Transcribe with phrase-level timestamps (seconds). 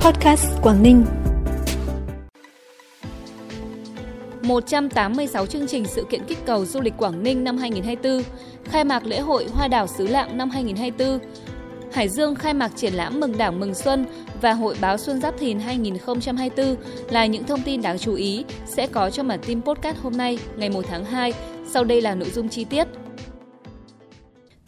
[0.00, 1.04] Podcast Quảng Ninh.
[4.42, 8.22] 186 chương trình sự kiện kích cầu du lịch Quảng Ninh năm 2024,
[8.64, 11.18] khai mạc lễ hội Hoa đảo xứ Lạng năm 2024,
[11.92, 14.06] Hải Dương khai mạc triển lãm Mừng Đảng Mừng Xuân
[14.40, 16.76] và Hội báo Xuân Giáp Thìn 2024
[17.10, 20.38] là những thông tin đáng chú ý sẽ có trong bản tin podcast hôm nay,
[20.56, 21.32] ngày 1 tháng 2.
[21.66, 22.84] Sau đây là nội dung chi tiết.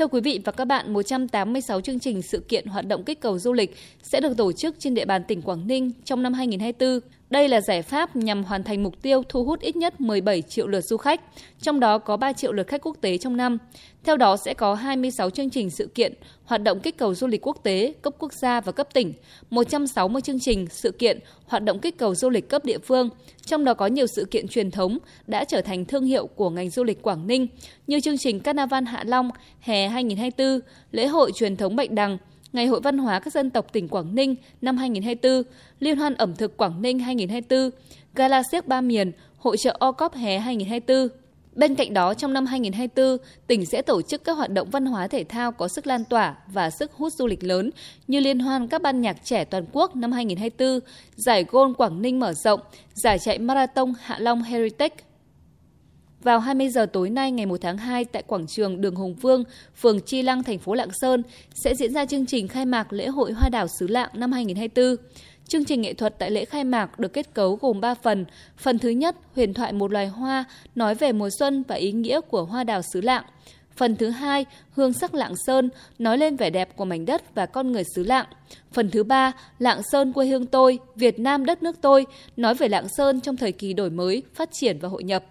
[0.00, 3.38] Thưa quý vị và các bạn, 186 chương trình sự kiện hoạt động kích cầu
[3.38, 7.00] du lịch sẽ được tổ chức trên địa bàn tỉnh Quảng Ninh trong năm 2024.
[7.30, 10.66] Đây là giải pháp nhằm hoàn thành mục tiêu thu hút ít nhất 17 triệu
[10.66, 11.20] lượt du khách,
[11.60, 13.58] trong đó có 3 triệu lượt khách quốc tế trong năm.
[14.04, 17.46] Theo đó sẽ có 26 chương trình sự kiện hoạt động kích cầu du lịch
[17.46, 19.12] quốc tế, cấp quốc gia và cấp tỉnh,
[19.50, 23.08] 160 chương trình sự kiện hoạt động kích cầu du lịch cấp địa phương,
[23.44, 26.70] trong đó có nhiều sự kiện truyền thống đã trở thành thương hiệu của ngành
[26.70, 27.46] du lịch Quảng Ninh
[27.86, 30.60] như chương trình Carnival Hạ Long hè 2024,
[30.92, 32.18] lễ hội truyền thống Bạch Đằng,
[32.52, 35.42] Ngày hội văn hóa các dân tộc tỉnh Quảng Ninh năm 2024,
[35.80, 37.80] Liên hoan ẩm thực Quảng Ninh 2024,
[38.14, 41.08] Gala siếc ba miền, hội trợ O Cop hè 2024.
[41.54, 45.06] Bên cạnh đó, trong năm 2024, tỉnh sẽ tổ chức các hoạt động văn hóa
[45.06, 47.70] thể thao có sức lan tỏa và sức hút du lịch lớn
[48.06, 50.80] như liên hoan các ban nhạc trẻ toàn quốc năm 2024,
[51.16, 52.60] giải gôn Quảng Ninh mở rộng,
[52.94, 54.96] giải chạy marathon Hạ Long Heritage
[56.22, 59.44] vào 20 giờ tối nay ngày 1 tháng 2 tại quảng trường Đường Hùng Vương,
[59.76, 61.22] phường Chi Lăng, thành phố Lạng Sơn
[61.54, 64.96] sẽ diễn ra chương trình khai mạc lễ hội Hoa đảo xứ Lạng năm 2024.
[65.48, 68.24] Chương trình nghệ thuật tại lễ khai mạc được kết cấu gồm 3 phần.
[68.56, 72.20] Phần thứ nhất, huyền thoại một loài hoa, nói về mùa xuân và ý nghĩa
[72.20, 73.24] của hoa đảo xứ Lạng.
[73.76, 77.46] Phần thứ hai, hương sắc Lạng Sơn, nói lên vẻ đẹp của mảnh đất và
[77.46, 78.26] con người xứ Lạng.
[78.72, 82.68] Phần thứ ba, Lạng Sơn quê hương tôi, Việt Nam đất nước tôi, nói về
[82.68, 85.24] Lạng Sơn trong thời kỳ đổi mới, phát triển và hội nhập.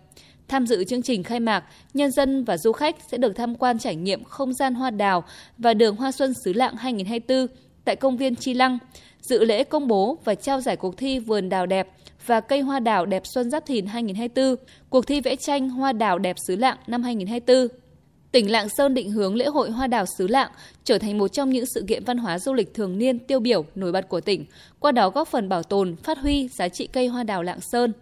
[0.50, 3.80] Tham dự chương trình khai mạc, nhân dân và du khách sẽ được tham quan
[3.80, 5.24] trải nghiệm không gian hoa đào
[5.58, 7.48] và đường hoa xuân xứ Lạng 2024
[7.86, 8.78] tại công viên Chi Lăng,
[9.22, 11.88] dự lễ công bố và trao giải cuộc thi vườn đào đẹp
[12.26, 16.20] và cây hoa đào đẹp xuân Giáp Thìn 2024, cuộc thi vẽ tranh hoa đào
[16.20, 17.78] đẹp xứ Lạng năm 2024.
[18.32, 20.52] Tỉnh Lạng Sơn định hướng lễ hội hoa đào xứ Lạng
[20.84, 23.66] trở thành một trong những sự kiện văn hóa du lịch thường niên tiêu biểu
[23.76, 24.46] nổi bật của tỉnh,
[24.80, 27.94] qua đó góp phần bảo tồn, phát huy giá trị cây hoa đào Lạng Sơn.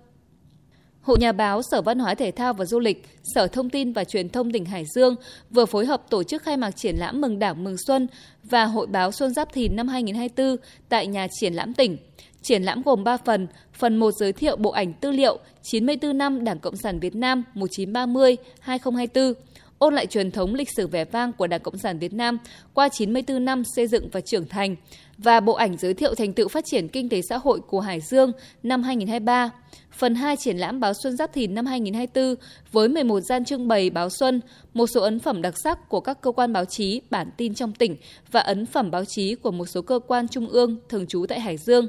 [1.07, 4.03] Hội Nhà báo, Sở Văn hóa Thể thao và Du lịch, Sở Thông tin và
[4.03, 5.15] Truyền thông tỉnh Hải Dương
[5.49, 8.07] vừa phối hợp tổ chức khai mạc triển lãm Mừng Đảng Mừng Xuân
[8.43, 11.97] và Hội báo Xuân Giáp Thìn năm 2024 tại nhà triển lãm tỉnh.
[12.41, 13.47] Triển lãm gồm 3 phần.
[13.73, 17.43] Phần 1 giới thiệu bộ ảnh tư liệu 94 năm Đảng Cộng sản Việt Nam
[17.55, 19.33] 1930-2024,
[19.79, 22.37] ôn lại truyền thống lịch sử vẻ vang của Đảng Cộng sản Việt Nam
[22.73, 24.75] qua 94 năm xây dựng và trưởng thành
[25.17, 28.01] và bộ ảnh giới thiệu thành tựu phát triển kinh tế xã hội của Hải
[28.01, 28.31] Dương
[28.63, 29.49] năm 2023.
[29.91, 32.35] Phần 2 triển lãm báo Xuân Giáp Thìn năm 2024
[32.71, 34.41] với 11 gian trưng bày báo Xuân,
[34.73, 37.73] một số ấn phẩm đặc sắc của các cơ quan báo chí, bản tin trong
[37.73, 37.95] tỉnh
[38.31, 41.39] và ấn phẩm báo chí của một số cơ quan trung ương thường trú tại
[41.39, 41.87] Hải Dương.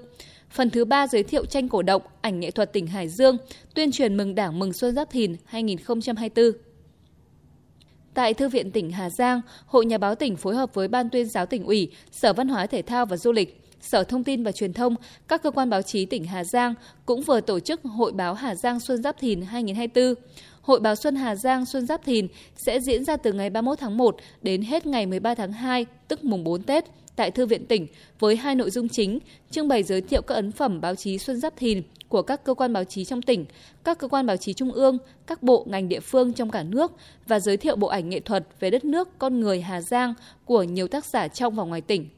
[0.50, 3.36] Phần thứ ba giới thiệu tranh cổ động, ảnh nghệ thuật tỉnh Hải Dương,
[3.74, 6.67] tuyên truyền mừng Đảng mừng Xuân Giáp Thìn 2024.
[8.18, 11.28] Tại Thư viện tỉnh Hà Giang, Hội Nhà báo tỉnh phối hợp với Ban tuyên
[11.28, 14.52] giáo tỉnh ủy, Sở Văn hóa Thể thao và Du lịch, Sở Thông tin và
[14.52, 14.94] Truyền thông,
[15.28, 16.74] các cơ quan báo chí tỉnh Hà Giang
[17.06, 20.14] cũng vừa tổ chức Hội báo Hà Giang Xuân Giáp Thìn 2024.
[20.68, 23.96] Hội báo Xuân Hà Giang Xuân Giáp Thìn sẽ diễn ra từ ngày 31 tháng
[23.96, 26.84] 1 đến hết ngày 13 tháng 2, tức mùng 4 Tết,
[27.16, 27.86] tại Thư viện tỉnh
[28.18, 29.18] với hai nội dung chính,
[29.50, 32.54] trưng bày giới thiệu các ấn phẩm báo chí Xuân Giáp Thìn của các cơ
[32.54, 33.44] quan báo chí trong tỉnh,
[33.84, 36.92] các cơ quan báo chí trung ương, các bộ ngành địa phương trong cả nước
[37.26, 40.14] và giới thiệu bộ ảnh nghệ thuật về đất nước con người Hà Giang
[40.44, 42.08] của nhiều tác giả trong và ngoài tỉnh.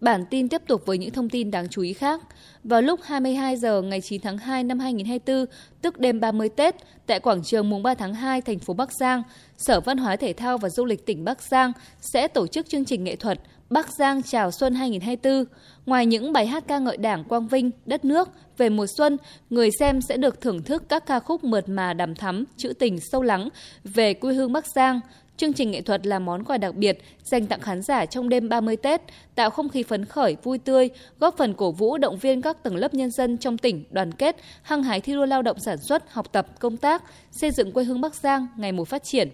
[0.00, 2.20] Bản tin tiếp tục với những thông tin đáng chú ý khác.
[2.64, 5.46] Vào lúc 22 giờ ngày 9 tháng 2 năm 2024,
[5.82, 6.74] tức đêm 30 Tết,
[7.06, 9.22] tại quảng trường mùng 3 tháng 2 thành phố Bắc Giang,
[9.56, 12.84] Sở Văn hóa Thể thao và Du lịch tỉnh Bắc Giang sẽ tổ chức chương
[12.84, 15.44] trình nghệ thuật Bắc Giang chào xuân 2024.
[15.86, 18.28] Ngoài những bài hát ca ngợi Đảng quang vinh, đất nước
[18.58, 19.16] về mùa xuân,
[19.50, 22.98] người xem sẽ được thưởng thức các ca khúc mượt mà đằm thắm, trữ tình
[23.12, 23.48] sâu lắng
[23.84, 25.00] về quê hương Bắc Giang,
[25.38, 28.48] Chương trình nghệ thuật là món quà đặc biệt dành tặng khán giả trong đêm
[28.48, 29.02] 30 Tết,
[29.34, 30.88] tạo không khí phấn khởi, vui tươi,
[31.20, 34.36] góp phần cổ vũ động viên các tầng lớp nhân dân trong tỉnh đoàn kết,
[34.62, 37.84] hăng hái thi đua lao động sản xuất, học tập, công tác, xây dựng quê
[37.84, 39.28] hương Bắc Giang ngày một phát triển.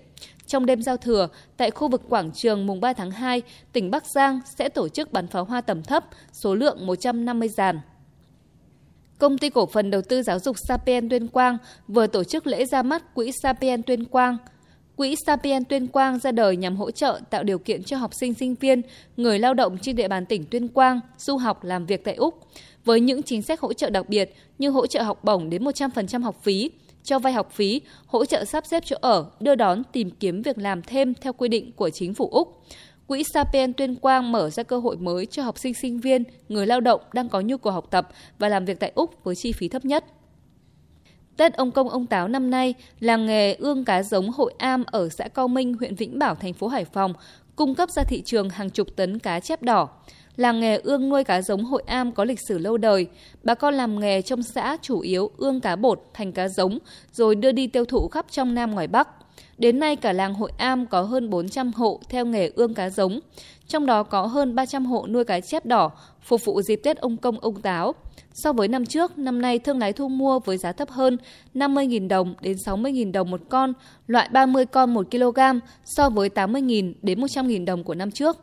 [0.46, 3.42] Trong đêm giao thừa, tại khu vực quảng trường mùng 3 tháng 2,
[3.72, 7.80] tỉnh Bắc Giang sẽ tổ chức bắn pháo hoa tầm thấp, số lượng 150 dàn.
[9.18, 11.58] Công ty cổ phần đầu tư giáo dục Sapien Tuyên Quang
[11.88, 14.36] vừa tổ chức lễ ra mắt quỹ Sapien Tuyên Quang–
[14.96, 18.34] Quỹ Sapien Tuyên Quang ra đời nhằm hỗ trợ tạo điều kiện cho học sinh
[18.34, 18.82] sinh viên,
[19.16, 22.34] người lao động trên địa bàn tỉnh Tuyên Quang du học làm việc tại Úc
[22.84, 26.22] với những chính sách hỗ trợ đặc biệt như hỗ trợ học bổng đến 100%
[26.22, 26.70] học phí,
[27.02, 30.58] cho vay học phí, hỗ trợ sắp xếp chỗ ở, đưa đón, tìm kiếm việc
[30.58, 32.62] làm thêm theo quy định của chính phủ Úc.
[33.06, 36.66] Quỹ Sapien Tuyên Quang mở ra cơ hội mới cho học sinh sinh viên, người
[36.66, 38.08] lao động đang có nhu cầu học tập
[38.38, 40.04] và làm việc tại Úc với chi phí thấp nhất.
[41.36, 45.08] Tết ông Công ông Táo năm nay, làng nghề ương cá giống Hội Am ở
[45.08, 47.12] xã Cao Minh, huyện Vĩnh Bảo, thành phố Hải Phòng
[47.56, 49.88] cung cấp ra thị trường hàng chục tấn cá chép đỏ.
[50.36, 53.06] Làng nghề ương nuôi cá giống Hội Am có lịch sử lâu đời.
[53.42, 56.78] Bà con làm nghề trong xã chủ yếu ương cá bột thành cá giống
[57.12, 59.08] rồi đưa đi tiêu thụ khắp trong Nam ngoài Bắc.
[59.58, 63.20] Đến nay cả làng Hội Am có hơn 400 hộ theo nghề ươm cá giống,
[63.68, 65.90] trong đó có hơn 300 hộ nuôi cá chép đỏ,
[66.22, 67.94] phục vụ dịp Tết ông Công ông Táo.
[68.32, 71.16] So với năm trước, năm nay thương lái thu mua với giá thấp hơn
[71.54, 73.72] 50.000 đồng đến 60.000 đồng một con,
[74.06, 75.38] loại 30 con 1 kg
[75.84, 78.36] so với 80.000 đến 100.000 đồng của năm trước.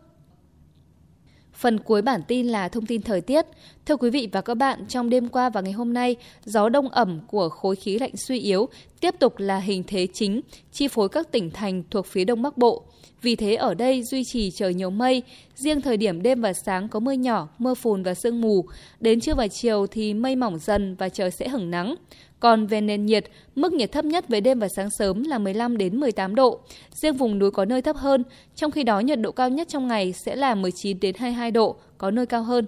[1.61, 3.45] Phần cuối bản tin là thông tin thời tiết.
[3.85, 6.15] Thưa quý vị và các bạn, trong đêm qua và ngày hôm nay,
[6.45, 8.69] gió đông ẩm của khối khí lạnh suy yếu
[8.99, 10.41] tiếp tục là hình thế chính
[10.71, 12.83] chi phối các tỉnh thành thuộc phía đông bắc bộ.
[13.21, 15.23] Vì thế ở đây duy trì trời nhiều mây,
[15.55, 18.65] riêng thời điểm đêm và sáng có mưa nhỏ, mưa phùn và sương mù.
[18.99, 21.95] Đến trưa và chiều thì mây mỏng dần và trời sẽ hửng nắng.
[22.41, 25.77] Còn về nền nhiệt, mức nhiệt thấp nhất về đêm và sáng sớm là 15
[25.77, 26.59] đến 18 độ,
[26.91, 28.23] riêng vùng núi có nơi thấp hơn,
[28.55, 31.75] trong khi đó nhiệt độ cao nhất trong ngày sẽ là 19 đến 22 độ,
[31.97, 32.65] có nơi cao hơn.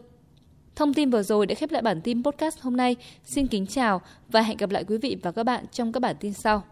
[0.75, 2.95] Thông tin vừa rồi đã khép lại bản tin podcast hôm nay.
[3.25, 6.15] Xin kính chào và hẹn gặp lại quý vị và các bạn trong các bản
[6.19, 6.63] tin sau.